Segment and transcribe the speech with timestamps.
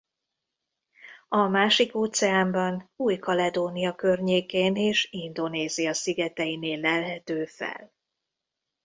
[1.27, 7.91] A másik óceánban Új-Kaledónia környékén és Indonézia szigeteinél lelhető fel.